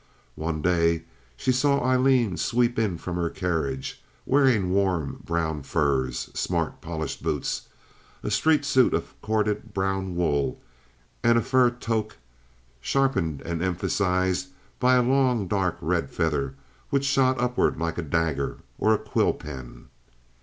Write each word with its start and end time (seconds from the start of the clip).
One 0.33 0.63
day 0.63 1.03
she 1.37 1.51
saw 1.51 1.79
Aileen 1.85 2.35
sweep 2.35 2.79
in 2.79 2.97
from 2.97 3.17
her 3.17 3.29
carriage, 3.29 4.01
wearing 4.25 4.71
warm 4.71 5.21
brown 5.23 5.61
furs, 5.61 6.31
smart 6.33 6.81
polished 6.81 7.21
boots, 7.21 7.67
a 8.23 8.31
street 8.31 8.65
suit 8.65 8.95
of 8.95 9.13
corded 9.21 9.75
brown 9.75 10.15
wool, 10.15 10.59
and 11.23 11.37
a 11.37 11.41
fur 11.43 11.69
toque 11.69 12.15
sharpened 12.81 13.41
and 13.43 13.61
emphasized 13.61 14.47
by 14.79 14.95
a 14.95 15.03
long 15.03 15.47
dark 15.47 15.77
red 15.81 16.09
feather 16.09 16.55
which 16.89 17.05
shot 17.05 17.39
upward 17.39 17.77
like 17.77 17.99
a 17.99 18.01
dagger 18.01 18.57
or 18.79 18.95
a 18.95 18.97
quill 18.97 19.33
pen. 19.33 19.89